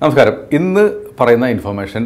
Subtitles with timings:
[0.00, 0.34] നമസ്കാരം.
[0.56, 0.82] ഇന്ന്
[1.18, 2.02] പറയുന്ന ഇൻഫർമേഷൻ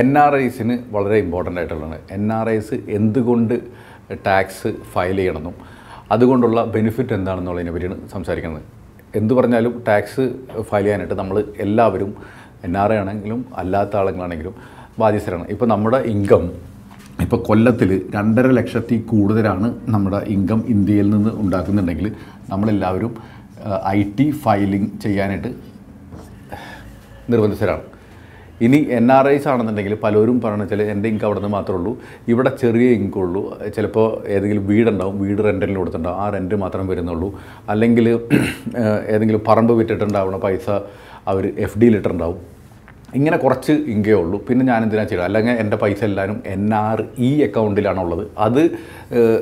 [0.00, 1.96] എൻ ആർ ഐസിന് വളരെ ഇമ്പോർട്ടന്റ് ആയിട്ടുള്ളതാണ്.
[2.16, 3.54] എൻ ആർ ഐസ് എന്തുകൊണ്ട്
[4.26, 5.54] ടാക്സ് ഫയൽ ചെയ്യണമെന്നും
[6.14, 8.62] അതുകൊണ്ടുള്ള ബെനിഫിറ്റ് എന്താണെന്നുള്ളതിനെ പറ്റിയാണ് സംസാരിക്കുന്നത്.
[9.20, 10.26] എന്തു പറഞ്ഞാലും ടാക്സ്
[10.68, 12.12] ഫയൽ ചെയ്യാനായിട്ട് നമ്മൾ എല്ലാവരും
[12.68, 14.54] എൻ ആർ ഐ ആണെങ്കിലും അല്ലാത്ത ആളുകളാണെങ്കിലും
[15.02, 15.48] ബാധ്യസ്ഥരാണ്.
[15.56, 16.46] ഇപ്പോൾ നമ്മുടെ ഇൻകം
[17.26, 22.08] ഇപ്പോൾ കൊല്ലത്തിൽ രണ്ടര ലക്ഷത്തി കൂടുതലാണ് നമ്മുടെ ഇൻകം ഇന്ത്യയിൽ നിന്ന് ഉണ്ടാക്കുന്നുണ്ടെങ്കിൽ
[22.52, 23.12] നമ്മളെല്ലാവരും
[23.96, 25.52] ഐ ടി ഫയലിംഗ് ചെയ്യാനായിട്ട്
[27.32, 27.84] നിർബന്ധിതരാണ്.
[28.66, 31.92] ഇനി എൻ ആർ ഐസ് ആണെന്നുണ്ടെങ്കിൽ പലരും പറഞ്ഞ വെച്ചാൽ എന്റെ ഇൻകം അവിടെ നിന്ന് മാത്രമേ ഉള്ളൂ.
[32.32, 33.42] ഇവിടെ ചെറിയ ഇൻകം ഉള്ളൂ.
[33.76, 35.14] ചിലപ്പോൾ ഏതെങ്കിലും വീടുണ്ടാവും.
[35.22, 36.20] വീട് റെന്റിന് കൊടുത്തിട്ടുണ്ടാവും.
[36.24, 37.28] ആ റെന്റ് മാത്രം വരുന്നുള്ളൂ.
[37.74, 38.08] അല്ലെങ്കിൽ
[39.14, 40.68] ഏതെങ്കിലും പറമ്പ് വിറ്റിട്ടുണ്ടാവുന്ന പൈസ
[41.32, 42.40] അവർ എഫ് ഡിയിൽ ഇട്ടിട്ടുണ്ടാവും
[43.18, 44.36] ഇങ്ങനെ കുറച്ച് ഇങ്കേ ഉള്ളൂ.
[44.48, 45.24] പിന്നെ ഞാൻ എന്തിനാ ചെയ്യുക?
[45.28, 48.60] അല്ലെങ്കിൽ എന്റെ പൈസ എല്ലാവരും എൻ ആർ ഇ അക്കൗണ്ടിലാണുള്ളത് അത്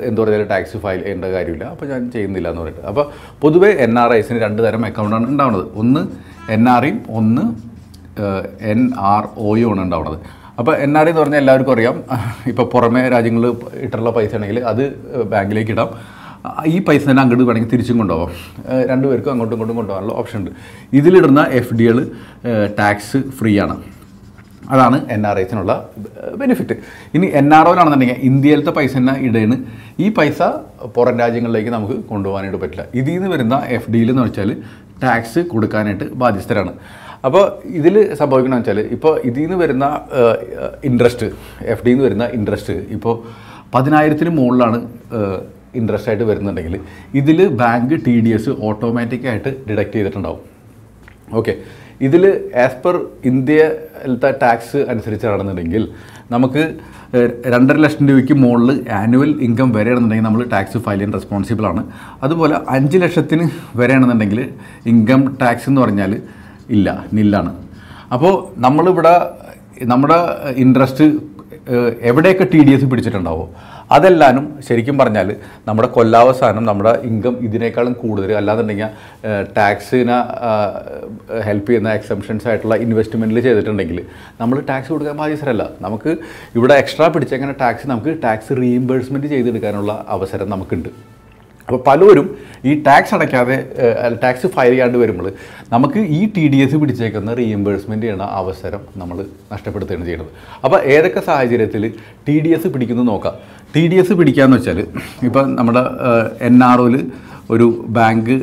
[0.09, 1.65] എന്താ പറയുക ടാക്സ് ഫയൽ ചെയ്യേണ്ട കാര്യമില്ല.
[1.75, 2.87] അപ്പോൾ ഞാൻ ചെയ്യുന്നില്ല എന്ന് പറഞ്ഞിട്ട്.
[2.93, 3.05] അപ്പോൾ
[3.43, 5.67] പൊതുവേ എൻ ആർ ഐസിന് രണ്ട് തരം അക്കൗണ്ടാണ് ഉണ്ടാവുന്നത്.
[5.83, 6.03] ഒന്ന്
[6.57, 7.45] എൻ ആർ ഇയും ഒന്ന്
[8.73, 8.81] എൻ
[9.13, 10.19] ആർ ഒയും ആണ് ഉണ്ടാവുന്നത്.
[10.59, 11.97] അപ്പോൾ എൻ ആർ എന്ന് പറഞ്ഞാൽ എല്ലാവർക്കും അറിയാം.
[12.47, 13.51] ഇപ്പോൾ പുറമേ രാജ്യങ്ങളിൽ
[13.85, 14.83] ഇട്ടുള്ള പൈസ ആണെങ്കിൽ അത്
[15.33, 15.91] ബാങ്കിലേക്ക് ഇടാം.
[16.67, 18.33] ഈ പൈസ തന്നെ അങ്ങോട്ട് വേണമെങ്കിൽ തിരിച്ചും കൊണ്ടുപോകാം.
[18.91, 20.51] രണ്ടുപേർക്കും അങ്ങോട്ടും ഇങ്ങോട്ടും കൊണ്ടുപോകാനുള്ള ഓപ്ഷൻ ഉണ്ട്.
[20.93, 22.11] ഇതിലിടുന്ന എഫ് ഡികൾ
[22.79, 23.77] ടാക്സ് ഫ്രീ ആണ്.
[24.71, 25.73] അതാണ് എൻ ആർ ഐസിനുള്ള
[26.41, 26.75] ബെനിഫിറ്റ്
[27.15, 29.57] ഇനി എൻ ആർ ഒയിലാണെന്നുണ്ടെങ്കിൽ ഇന്ത്യയിലത്തെ പൈസ തന്നെ ഇടേണ്.
[30.01, 30.43] ഈ പൈസ
[30.97, 32.85] പുറം രാജ്യങ്ങളിലേക്ക് നമുക്ക് കൊണ്ടുപോകാനായിട്ട് പറ്റില്ല.
[32.95, 34.57] ഇതിൽ നിന്ന് വരുന്ന എഫ് ഡിയിൽ എന്ന് വെച്ചാൽ
[35.03, 36.73] ടാക്സ് കൊടുക്കാനായിട്ട് ബാധ്യസ്ഥരാണ്.
[37.27, 37.45] അപ്പോൾ
[37.79, 39.87] ഇതിൽ സംഭവിക്കണമെന്ന് വെച്ചാൽ ഇപ്പോൾ ഇതിൽ നിന്ന് വരുന്ന
[40.89, 41.27] ഇൻട്രസ്റ്റ്
[41.73, 43.15] എഫ് ഡിയിൽ നിന്ന് വരുന്ന ഇൻട്രസ്റ്റ് ഇപ്പോൾ
[43.75, 44.79] പതിനായിരത്തിന് മുകളിലാണ്
[45.79, 46.75] ഇൻട്രസ്റ്റ് ആയിട്ട് വരുന്നുണ്ടെങ്കിൽ
[47.21, 50.43] ഇതിൽ ബാങ്ക് ടി ഡി എസ് ഓട്ടോമാറ്റിക്കായിട്ട് ഡിഡക്റ്റ് ചെയ്തിട്ടുണ്ടാവും.
[51.41, 51.55] ഓക്കെ
[52.07, 52.25] ഇതിൽ
[52.65, 52.97] ആസ് പെർ
[53.31, 55.83] ഇന്ത്യയിലത്തെ ടാക്സ് അനുസരിച്ചാണെന്നുണ്ടെങ്കിൽ
[56.35, 56.63] നമുക്ക്
[57.55, 61.83] രണ്ടര ലക്ഷം രൂപയ്ക്ക് മുകളിൽ ആനുവൽ ഇൻകം വരെയാണെന്നുണ്ടെങ്കിൽ നമ്മൾ ടാക്സ് ഫയൽ ചെയ്യാൻ റെസ്പോൺസിബിൾ ആണ്.
[62.25, 63.45] അതുപോലെ അഞ്ച് ലക്ഷത്തിന്
[63.81, 64.41] വരെയാണെന്നുണ്ടെങ്കിൽ
[64.93, 66.15] ഇൻകം ടാക്സ് എന്ന് പറഞ്ഞാൽ
[66.77, 66.89] ഇല്ല
[67.19, 67.53] നില്ലാണ്.
[68.15, 68.35] അപ്പോൾ
[68.67, 69.15] നമ്മളിവിടെ
[69.93, 70.21] നമ്മുടെ
[70.65, 71.07] ഇൻട്രസ്റ്റ്
[72.11, 73.43] എവിടെയൊക്കെ ടി ഡി എസ് പിടിച്ചിട്ടുണ്ടാവോ
[73.95, 75.29] അതെല്ലാനും ശരിക്കും പറഞ്ഞാൽ
[75.69, 78.89] നമ്മുടെ കൊല്ലാവസാനം നമ്മുടെ ഇൻകം ഇതിനേക്കാളും കൂടുതൽ അല്ലാന്നുണ്ടെങ്കിൽ
[79.59, 80.19] ടാക്സിനെ
[81.47, 84.01] ഹെൽപ്പ് ചെയ്യുന്ന എക്സംഷൻസ് ആയിട്ടുള്ള ഇൻവെസ്റ്റ്മെന്റിൽ ചെയ്തിട്ടുണ്ടെങ്കിൽ
[84.41, 85.67] നമ്മൾ ടാക്സ് കൊടുക്കാൻ ബാധ്യസ്ഥരല്ല.
[85.87, 86.13] നമുക്ക്
[86.61, 90.91] ഇവിടെ എക്സ്ട്രാ പിടിച്ചെങ്ങനെ ടാക്സ് നമുക്ക് ടാക്സ് റീഇംബേഴ്സ്മെന്റ് ചെയ്തെടുക്കാനുള്ള അവസരം നമുക്കുണ്ട്.
[91.69, 92.27] അപ്പോൾ പലരും
[92.69, 93.57] ഈ ടാക്സ് അടയ്ക്കാതെ
[94.23, 95.27] ടാക്സ് ഫയൽ ചെയ്യാണ്ട് വരുമ്പോൾ
[95.75, 99.17] നമുക്ക് ഈ ടി ഡി എസ് പിടിച്ചേക്കുന്ന റീഎംബേഴ്സ്മെന്റ് ചെയ്യുന്ന അവസരം നമ്മൾ
[99.53, 100.31] നഷ്ടപ്പെടുത്തുകയാണ് ചെയ്യുന്നത്.
[100.65, 101.85] അപ്പോൾ ഏതൊക്കെ സാഹചര്യത്തിൽ
[102.29, 103.35] ടി ഡി എസ് പിടിക്കുന്നത് നോക്കാം.
[103.75, 104.81] ടി ഡി എസ് പിടിക്കാന്ന് വെച്ചാൽ
[105.29, 105.85] ഇപ്പം നമ്മുടെ
[106.49, 106.97] എൻ ആർ ഒയിൽ
[107.57, 107.69] ഒരു
[107.99, 108.41] ബാങ്കിൽ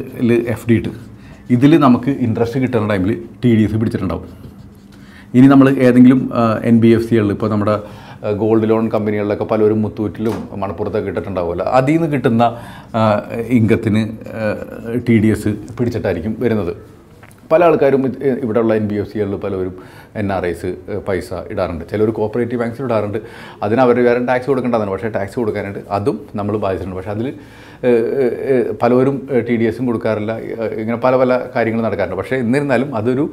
[0.56, 0.94] എഫ് ഡി ഇട്ട്
[1.58, 4.28] ഇതിൽ നമുക്ക് ഇൻട്രസ്റ്റ് കിട്ടുന്ന ടൈമിൽ ടി ഡി എസ് പിടിച്ചിട്ടുണ്ടാവും.
[5.38, 6.20] ഇനി നമ്മൾ ഏതെങ്കിലും
[6.70, 7.76] എൻ ബി എഫ് സികളിൽ ഇപ്പോൾ നമ്മുടെ
[8.34, 11.66] ഗോൾഡ് ലോൺ കമ്പനികളിലൊക്കെ പലരും മുത്തൂറ്റിലും മണപ്പുറത്തൊക്കെ ഇട്ടിട്ടുണ്ടാവുമല്ലോ.
[11.66, 12.58] അതിൽ നിന്ന് കിട്ടുന്ന
[13.48, 14.04] ഇൻകത്തിന്
[15.08, 16.74] ടി ഡി എസ് പിടിച്ചിട്ടായിരിക്കും വരുന്നത്.
[17.52, 18.06] പല ആൾക്കാരും
[18.44, 19.74] ഇവിടെയുള്ള എൻ ബി എഫ് സികളിൽ പലരും
[20.16, 20.76] എൻ ആർ ഐസ്
[21.08, 21.84] പൈസ ഇടാറുണ്ട്.
[21.92, 23.20] ചിലർ കോപ്പറേറ്റീവ് ബാങ്ക്സിൽ ഇടാറുണ്ട്.
[23.64, 24.92] അതിന് അവർ വേറെ ടാക്സ് കൊടുക്കേണ്ടതാണ്.
[24.92, 26.98] പക്ഷേ ടാക്സ് കൊടുക്കാനായിട്ട് അതും നമ്മൾ ബാധിച്ചിട്ടുണ്ട്.
[27.00, 27.34] പക്ഷേ അതിൽ
[28.82, 30.40] പലവരും ടി ഡി എസും കൊടുക്കാറില്ല.
[30.82, 32.18] ഇങ്ങനെ പല പല കാര്യങ്ങൾ നടക്കാറുണ്ട്.
[32.22, 33.30] പക്ഷേ എന്നിരുന്നാലും അതൊരു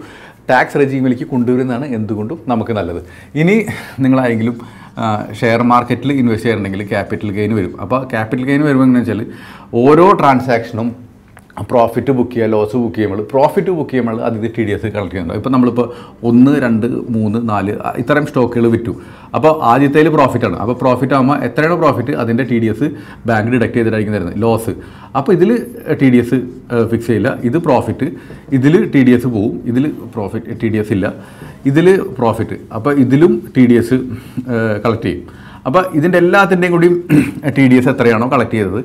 [0.50, 3.02] ടാക്സ് റെജീമിലേക്ക് കൊണ്ടുവരുന്നതാണ് എന്തുകൊണ്ടും നമുക്ക് നല്ലത്.
[3.34, 3.66] ഇനി
[4.00, 4.81] നിങ്ങളാരെങ്കിലും
[5.41, 7.72] ഷെയർ മാർക്കറ്റിൽ ഇൻവെസ്റ്റ് ചെയ്യാറുണ്ടെങ്കിൽ ക്യാപിറ്റൽ ഗെയിൻ വരും.
[7.84, 10.91] അപ്പോൾ ക്യാപിറ്റൽ ഗെയിൻ വരുമ്പോൾ എങ്ങനെയാണെന്ന് വെച്ചാൽ ഓരോ ട്രാൻസാക്ഷനും
[11.70, 15.40] പ്രോഫിറ്റ് ബുക്ക് ചെയ്യുക ലോസ് ബുക്ക് ചെയ്യുമ്പോൾ പ്രോഫിറ്റ് ബുക്ക് ചെയ്യുമ്പോൾ അതിൽ ടി ഡി എസ് കളക്ട് ചെയ്യുന്നുണ്ട്
[15.40, 15.86] ഇപ്പോൾ നമ്മളിപ്പോൾ
[16.28, 16.86] ഒന്ന് രണ്ട്
[17.16, 18.92] മൂന്ന് നാല് ഇത്രയും സ്റ്റോക്കുകൾ വിറ്റു.
[19.36, 22.88] അപ്പോൾ ആദ്യത്തേൽ പ്രോഫിറ്റാണ് അപ്പോൾ പ്രോഫിറ്റ് ആകുമ്പോൾ എത്രയാണ് പ്രോഫിറ്റ് അതിന്റെ T D S
[23.30, 24.38] bank deduct ചെയ്തിട്ടായിരിക്കും തരുന്നത്.
[24.44, 24.74] ലോസ്
[25.20, 25.52] അപ്പോൾ ഇതിൽ
[26.02, 26.38] ടി ഡി എസ്
[26.92, 27.32] ഫിക്സ് ചെയ്യില്ല.
[27.50, 28.08] ഇത് പ്രോഫിറ്റ്
[28.58, 29.54] ഇതിൽ ടി ഡി എസ് പോവും.
[29.72, 29.86] ഇതിൽ
[30.16, 31.06] പ്രോഫിറ്റ് ടി ഡി എസ് ഇല്ല.
[31.72, 31.88] ഇതിൽ
[32.20, 33.98] പ്രോഫിറ്റ് അപ്പോൾ ഇതിലും ടി ഡി എസ്
[34.84, 35.22] കളക്ട് ചെയ്യും.
[35.69, 36.89] അപ്പോൾ ഇതിന്റെ എല്ലാത്തിന്റെയും കൂടി
[37.56, 38.81] ടി ഡി എസ് എത്രയാണോ കളക്ട് ചെയ്തത്.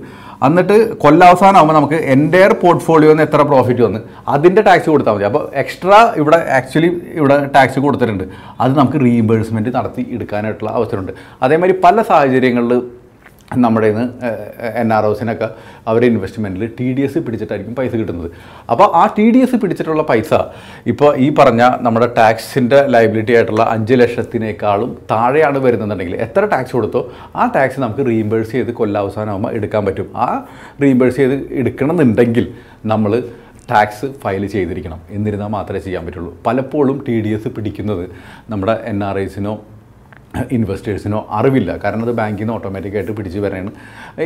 [0.48, 4.00] എന്നിട്ട് കൊല്ലാവസാനമാകുമ്പോൾ നമുക്ക് എന്റയർ പോർട്ട്ഫോളിയോന്ന് എത്ര പ്രോഫിറ്റ് വന്ന്
[4.34, 5.26] അതിന്റെ ടാക്സ് കൊടുത്താൽ മതി.
[5.30, 6.90] അപ്പോൾ എക്സ്ട്രാ ഇവിടെ ആക്ച്വലി
[7.22, 8.26] ഇവിടെ ടാക്സ് കൊടുത്തിട്ടുണ്ട്.
[8.64, 11.14] അത് നമുക്ക് റീഇംബേഴ്സ്മെന്റ് നടത്തി എടുക്കാനായിട്ടുള്ള അവസരമുണ്ട്.
[11.48, 12.74] അതേമാതിരി പല സാഹചര്യങ്ങളിൽ
[13.56, 14.30] നമ്മുടെ നിന്ന്
[14.80, 15.50] എൻ ആർ ഒസിനൊക്കെ
[15.88, 18.32] അവരുടെ ഇൻവെസ്റ്റ്മെന്റിൽ ടി ഡി എസ് പിടിച്ചിട്ടായിരിക്കും പൈസ കിട്ടുന്നത്.
[18.70, 20.34] അപ്പോൾ ആ ടി ഡി എസ് പിടിച്ചിട്ടുള്ള പൈസ
[20.88, 27.46] ഇപ്പോൾ ഈ പറഞ്ഞ നമ്മുടെ ടാക്സിന്റെ ലയബിലിറ്റി ആയിട്ടുള്ള അഞ്ച് ലക്ഷത്തിനേക്കാളും താഴെയാണ് വരുന്നതെന്നുണ്ടെങ്കിൽ എത്ര ടാക്സ് കൊടുത്തോ ആ
[27.56, 30.10] ടാക്സ് നമുക്ക് റീഇംബേഴ്സ് ചെയ്ത് കൊല്ലാവസാനമാകുമ്പോൾ എടുക്കാൻ പറ്റും.
[30.16, 30.46] ആ
[30.84, 32.54] റീഇംബേഴ്സ് ചെയ്ത് എടുക്കണമെന്നുണ്ടെങ്കിൽ
[32.86, 33.24] നമ്മൾ
[33.72, 35.00] ടാക്സ് ഫയൽ ചെയ്തിരിക്കണം.
[35.10, 36.38] എന്നിരുന്നാൽ മാത്രമേ ചെയ്യാൻ പറ്റുള്ളൂ.
[36.46, 38.06] പലപ്പോഴും ടി ഡി എസ് പിടിക്കുന്നത്
[38.50, 39.56] നമ്മുടെ എൻ ആർ ഐസിനോ
[40.56, 41.72] ഇൻവെസ്റ്റേഴ്സിനോ അറിവില്ല.
[41.84, 43.72] കാരണം അത് ബാങ്കിൽ നിന്ന് ഓട്ടോമാറ്റിക്കായിട്ട് പിടിച്ച് വരാനാണ്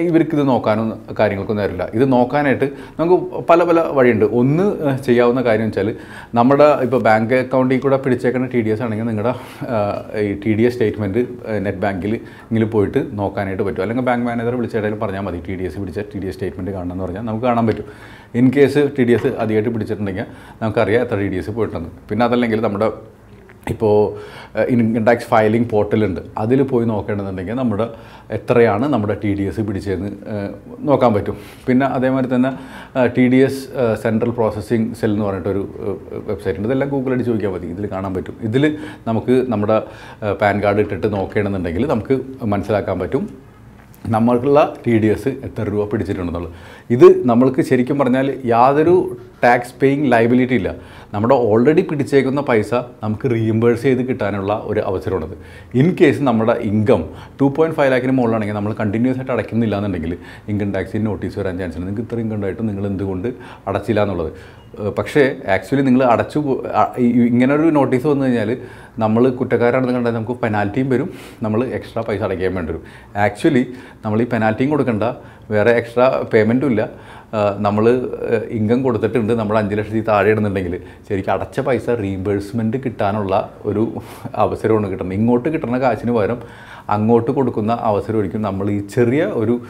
[0.07, 0.87] ഇവർക്ക് ഇത് നോക്കാനും
[1.19, 2.67] കാര്യങ്ങൾക്കൊന്നും അറിയില്ല ഇത് നോക്കാനായിട്ട്
[2.99, 3.17] നമുക്ക്
[3.49, 4.25] പല പല വഴിയുണ്ട്.
[4.39, 4.65] ഒന്ന്
[5.07, 5.89] ചെയ്യാവുന്ന കാര്യം വെച്ചാൽ
[6.39, 9.33] നമ്മുടെ ഇപ്പോൾ ബാങ്ക് അക്കൗണ്ടിൽ കൂടെ പിടിച്ചേക്കുന്ന ടി ഡി എസ് ആണെങ്കിൽ നിങ്ങളുടെ
[10.27, 11.23] ഈ T D S statement
[11.67, 12.13] net ബാങ്കിൽ
[12.49, 13.83] ഇങ്ങനെ പോയിട്ട് നോക്കാനായിട്ട് പറ്റും.
[13.85, 15.41] അല്ലെങ്കിൽ ബാങ്ക് മാനേജർ വിളിച്ചിടയിൽ പറഞ്ഞാൽ മതി.
[15.47, 17.87] ടി ഡി എസ് പിടിച്ച ടി ഡി എസ് സ്റ്റേറ്റ്മെന്റ് കാണണമെന്ന് പറഞ്ഞാൽ നമുക്ക് കാണാൻ പറ്റും.
[18.39, 20.27] In case T D S അധികമായിട്ട് പിടിച്ചിട്ടുണ്ടെങ്കിൽ
[20.61, 21.91] നമുക്കറിയാം എത്ര ടി ഡി എസ് പോയിട്ടുണ്ടെന്ന്.
[22.09, 22.89] പിന്നെ അതല്ലെങ്കിൽ നമ്മുടെ
[23.73, 23.95] ഇപ്പോൾ
[24.73, 26.21] ഇൻകം ടാക്സ് ഫയലിംഗ് പോർട്ടലുണ്ട്.
[26.43, 27.85] അതിൽ പോയി നോക്കേണ്ടതുണ്ടെങ്കിൽ നമ്മുടെ
[28.37, 30.09] എത്രയാണ് നമ്മുടെ ടി ഡി എസ് പിടിച്ചതെന്ന്
[30.89, 31.35] നോക്കാൻ പറ്റും.
[31.67, 32.51] പിന്നെ അതേമാതിരി തന്നെ
[33.17, 33.61] T D S
[34.03, 35.63] central processing cell എന്ന് പറഞ്ഞിട്ടൊരു
[36.31, 36.67] വെബ്സൈറ്റ് ഉണ്ട്.
[36.69, 37.69] ഇതെല്ലാം ഗൂഗിൾ അടിച്ച് ചോദിക്കാൻ മതി.
[37.75, 38.35] ഇതിൽ കാണാൻ പറ്റും.
[38.49, 38.65] ഇതിൽ
[39.07, 39.77] നമുക്ക് നമ്മുടെ
[40.41, 42.17] പാൻ കാർഡ് ഇട്ടിട്ട് നോക്കുകയാണെന്നുണ്ടെങ്കിൽ നമുക്ക്
[42.55, 43.50] മനസ്സിലാക്കാൻ പറ്റും.
[44.09, 46.53] നമ്മൾക്കുള്ള ടി ഡി എസ് എത്ര രൂപ പിടിച്ചിട്ടുണ്ടെന്നുള്ളത്.
[46.89, 50.75] ഇത് നമ്മൾക്ക് ശരിക്കും പറഞ്ഞാൽ യാതൊരു ടാക്സ് പേയിങ് ലൈബിലിറ്റി ഇല്ല.
[51.13, 55.37] നമ്മുടെ ഓൾറെഡി പിടിച്ചേക്കുന്ന പൈസ നമുക്ക് റീഇംബേഴ്സ് ചെയ്ത് കിട്ടാനുള്ള ഒരു അവസരമാണത്
[55.75, 57.03] ഇൻ കേസ് നമ്മുടെ ഇൻകം
[57.41, 61.77] ടു പോയിന്റ് ഫൈവ് ലാഖിന് മുകളിലാണെങ്കിൽ നമ്മൾ കണ്ടിന്യൂസ് ആയിട്ട് അടയ്ക്കുന്നില്ല എന്നുണ്ടെങ്കിൽ ഇൻകം ടാക്സിന് നോട്ടീസ് വരാൻ ചാൻസ്
[61.77, 61.87] ഉണ്ട്.
[61.87, 63.27] നിങ്ങൾക്ക് ഇത്ര ഇൻകം ഉണ്ടായിട്ട് നിങ്ങൾ എന്തുകൊണ്ട്
[63.67, 64.31] അടച്ചില്ല എന്നുള്ളത്.
[64.97, 65.23] പക്ഷേ
[65.55, 66.39] ആക്ച്വലി നിങ്ങൾ അടച്ചു
[67.29, 68.57] ഇങ്ങനെ ഒരു നോട്ടീസ് വന്നു കഴിഞ്ഞാൽ
[68.99, 71.09] നമ്മൾ കുറ്റക്കാരാണെന്ന് കണ്ടാൽ നമുക്ക് പെനാൽറ്റിയും വരും.
[71.43, 72.83] നമ്മൾ എക്സ്ട്രാ പൈസ അടയ്ക്കാൻ വേണ്ടി വരും.
[73.25, 73.63] ആക്ച്വലി
[74.05, 75.03] നമ്മൾ ഈ പെനാൽറ്റിയും കൊടുക്കണ്ട.
[75.51, 76.89] വേറെ എക്സ്ട്രാ പേയ്മെന്റും ഇല്ല.
[77.65, 77.85] നമ്മൾ
[78.49, 79.33] ഇൻകം കൊടുത്തിട്ടുണ്ട്.
[79.33, 80.73] നമ്മൾ അഞ്ച് ലക്ഷത്തിൽ താഴെ ഇടുന്നുണ്ടെങ്കിൽ
[81.09, 83.83] ശരിക്കും അടച്ച പൈസ റീഇംബേഴ്സ്മെന്റ് കിട്ടാനുള്ള ഒരു
[84.35, 86.41] അവസരമാണ് കിട്ടുന്നത് ഇങ്ങോട്ട് കിട്ടുന്ന കാശിന് പകരം
[86.89, 89.61] അങ്ങോട്ട് കൊടുക്കുന്ന അവസരമായിരിക്കും നമ്മൾ ഈ ചെറിയ ഒരു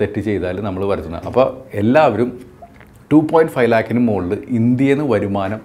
[0.00, 1.26] തെറ്റ് ചെയ്താൽ നമ്മൾ വരുത്തുന്നത്.
[1.26, 2.49] അപ്പോൾ എല്ലാവരും
[3.12, 5.60] ടു പോയിന്റ് ഫൈവ് ലാക്കിന് മുകളിൽ ഇന്ത്യയിൽ നിന്ന് വരുമാനം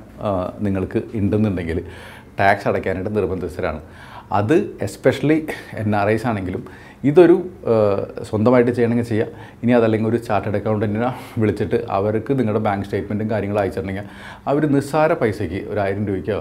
[0.66, 1.80] നിങ്ങൾക്ക് ഉണ്ടെന്നുണ്ടെങ്കിൽ
[2.40, 3.82] ടാക്സ് അടയ്ക്കാനായിട്ട് നിർബന്ധിതരാണ്.
[4.40, 4.56] അത്
[4.86, 5.38] എസ്പെഷ്യലി
[5.82, 6.62] എൻ ആർ ഐസ് ആണെങ്കിലും
[7.10, 7.36] ഇതൊരു
[8.30, 9.30] സ്വന്തമായിട്ട് ചെയ്യണമെങ്കിൽ ചെയ്യാം.
[9.64, 11.10] ഇനി അതല്ലെങ്കിൽ ഒരു ചാർട്ടേഡ് അക്കൗണ്ടന്റിനെ
[11.42, 14.08] വിളിച്ചിട്ട് അവർക്ക് നിങ്ങളുടെ ബാങ്ക് സ്റ്റേറ്റ്മെന്റും കാര്യങ്ങളും അയച്ചിട്ടുണ്ടെങ്കിൽ
[14.52, 16.40] അവർ നിസ്സാര പൈസയ്ക്ക് ഒരു ആയിരം രൂപയ്ക്കോ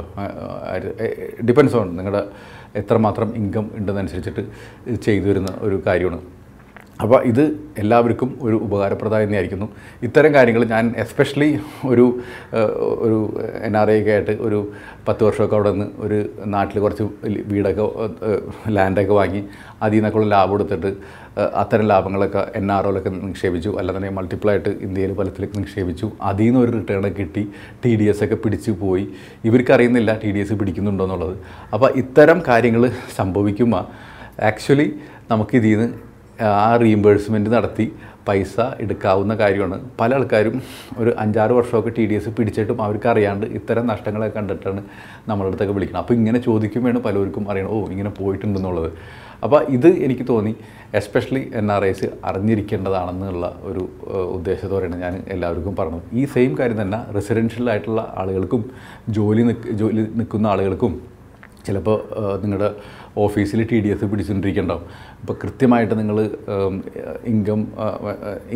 [1.51, 2.23] ഡിപ്പെൻസ് ഓൺ നിങ്ങളുടെ
[2.83, 4.45] എത്രമാത്രം ഇൻകം ഉണ്ടെന്നനുസരിച്ചിട്ട്
[5.09, 6.23] ചെയ്തു വരുന്ന ഒരു കാര്യമാണ്.
[7.00, 9.69] അപ്പോൾ ഇത് എല്ലാവർക്കും ഒരു ഉപകാരപ്രദമായി തന്നെയായിരിക്കുന്നു.
[10.02, 12.20] ഇത്തരം കാര്യങ്ങൾ ഞാൻ എസ്പെഷ്യലി ഒരു
[13.06, 14.73] ഒരു എൻ ആർ ഐ ഒക്കെ ആയിട്ട് ഒരു
[15.08, 17.87] പത്ത് വർഷമൊക്കെ അവിടെ നിന്ന് ഒരു നാട്ടിൽ കുറച്ച് വീടൊക്കെ
[18.69, 19.44] ലാൻഡൊക്കെ വാങ്ങി
[19.82, 20.96] അതിൽ നിന്നൊക്കെയുള്ള ലാഭം എടുത്തിട്ട്
[21.55, 23.70] അത്തരം ലാഭങ്ങളൊക്കെ എൻ ആർ ഒയിലൊക്കെ നിക്ഷേപിച്ചു.
[23.79, 26.11] അല്ലാതെ മൾട്ടിപ്പിൾ ആയിട്ട് ഇന്ത്യയിൽ പലത്തിലേക്ക് നിക്ഷേപിച്ചു.
[26.23, 27.49] അതിൽ നിന്ന് ഒരു റിട്ടേൺ കിട്ടി.
[27.85, 29.08] ടി ഡി എസ് ഒക്കെ പിടിച്ചു പോയി.
[29.44, 31.37] ഇവർക്കറിയുന്നില്ല ടി ഡി എസ് പിടിക്കുന്നുണ്ടോ എന്നുള്ളത്.
[31.73, 33.85] അപ്പോൾ ഇത്തരം കാര്യങ്ങൾ സംഭവിക്കുമ്പോൾ
[34.43, 34.94] ആക്ച്വലി
[35.31, 37.92] നമുക്കിതിൽ നിന്ന് ആ റീഇംബേഴ്സ്മെന്റ് നടത്തി
[38.28, 39.76] പൈസ എടുക്കാവുന്ന കാര്യമാണ്.
[40.00, 40.62] പല ആൾക്കാരും
[40.98, 44.82] ഒരു അഞ്ചാറ് വർഷമൊക്കെ ടി ഡി എസ് പിടിച്ചിട്ടും അവർക്ക് അറിയാണ്ട് ഇത്തരം നഷ്ടങ്ങളൊക്കെ കണ്ടിട്ടാണ്
[45.28, 47.70] നമ്മളുടെ അടുത്തൊക്കെ വിളിക്കുന്നത് അപ്പോൾ ഇങ്ങനെ ചോദിക്കുമ്പോഴാണ് പലർക്കും അറിയണം.
[47.70, 48.90] ഓ ഇങ്ങനെ പോയിട്ടുണ്ടെന്നുള്ളത്.
[49.44, 50.52] അപ്പോൾ ഇത് എനിക്ക് തോന്നി
[50.94, 53.88] എസ്പെഷ്യലി എൻ ആർ ഐസ് അറിഞ്ഞിരിക്കേണ്ടതാണെന്നുള്ള ഒരു
[54.36, 56.02] ഉദ്ദേശത്തോടെയാണ് ഞാൻ എല്ലാവർക്കും പറഞ്ഞത്.
[56.12, 58.64] ഈ സെയിം കാര്യം തന്നെ റെസിഡൻഷ്യൽ ആയിട്ടുള്ള ആളുകൾക്കും
[59.08, 60.94] ജോലി നിൽക്ക് ജോലി നിൽക്കുന്ന ആളുകൾക്കും
[61.66, 61.98] ചിലപ്പോൾ
[62.42, 62.75] നിങ്ങളുടെ
[63.22, 64.87] ഓഫീസിൽ ടി ഡി എസ് പിടിച്ചുകൊണ്ടിരിക്കുന്നുണ്ടാവും
[65.20, 66.16] അപ്പോൾ കൃത്യമായിട്ട് നിങ്ങൾ
[67.32, 67.61] ഇൻകം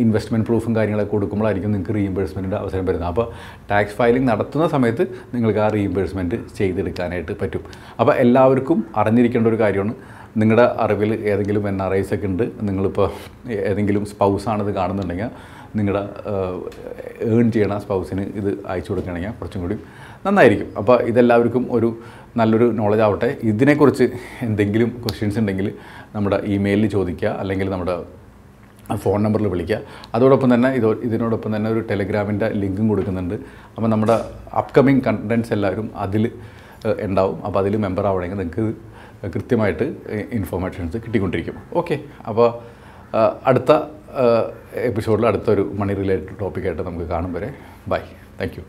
[0.03, 3.09] ഇൻവെസ്റ്റ്മെന്റ് പ്രൂഫും കാര്യങ്ങളൊക്കെ കൊടുക്കുമ്പോഴായിരിക്കും നിങ്ങൾക്ക് റീഇംബേഴ്സ്മെന്റിന്റെ അവസരം വരുന്നത്.
[3.09, 3.27] അപ്പോൾ
[3.71, 7.63] ടാക്സ് ഫയലിംഗ് നടത്തുന്ന സമയത്ത് നിങ്ങൾക്ക് ആ റീഇംബേഴ്സ്മെന്റ് ചെയ്തെടുക്കാനായിട്ട് പറ്റും.
[7.99, 9.95] അപ്പോൾ എല്ലാവർക്കും അറിഞ്ഞിരിക്കേണ്ട ഒരു കാര്യമാണ്.
[10.37, 12.43] നിങ്ങളുടെ അറിവിൽ ഏതെങ്കിലും എൻ ആർ ഐസ് ഒക്കെ ഉണ്ട്.
[12.61, 13.07] നിങ്ങളിപ്പോൾ
[13.69, 15.31] ഏതെങ്കിലും സ്പൗസാണിത് കാണുന്നുണ്ടെങ്കിൽ
[15.77, 16.03] നിങ്ങളുടെ
[17.31, 19.75] ഏൺ ചെയ്യണ സ്പൗസിന് ഇത് അയച്ചു കൊടുക്കുകയാണെങ്കിൽ കുറച്ചും കൂടി
[20.25, 20.69] നന്നായിരിക്കും.
[20.79, 21.89] അപ്പോൾ ഇതെല്ലാവർക്കും ഒരു
[22.39, 23.29] നല്ലൊരു നോളജ് ആവട്ടെ.
[23.51, 24.05] ഇതിനെക്കുറിച്ച്
[24.47, 25.67] എന്തെങ്കിലും ക്വസ്റ്റ്യൻസ് ഉണ്ടെങ്കിൽ
[26.15, 27.95] നമ്മുടെ ഇമെയിലിൽ ചോദിക്കുക അല്ലെങ്കിൽ നമ്മുടെ
[29.03, 29.79] ഫോൺ നമ്പറിൽ വിളിക്കുക.
[30.15, 33.35] അതോടൊപ്പം തന്നെ ഇതോ ഇതിനോടൊപ്പം തന്നെ ഒരു ടെലിഗ്രാമിന്റെ ലിങ്കും കൊടുക്കുന്നുണ്ട്.
[33.75, 34.15] അപ്പോൾ നമ്മുടെ
[34.61, 36.25] അപ്കമിങ് കണ്ടന്റ്സ് എല്ലാവരും അതിൽ
[37.07, 37.37] ഉണ്ടാവും.
[37.45, 38.65] അപ്പോൾ അതിൽ മെമ്പർ ആവണമെങ്കിൽ നിങ്ങൾക്ക്
[39.35, 39.85] കൃത്യമായിട്ട്
[40.39, 41.55] ഇൻഫോർമേഷൻസ് കിട്ടിക്കൊണ്ടിരിക്കും.
[41.81, 41.97] ഓക്കെ
[42.31, 42.49] അപ്പോൾ
[43.51, 43.71] അടുത്ത
[44.89, 47.51] എപ്പിസോഡിൽ അടുത്തൊരു മണി റിലേറ്റഡ് ടോപ്പിക്കായിട്ട് നമുക്ക് കാണും വരെ.
[47.93, 48.03] Bye
[48.41, 48.59] thank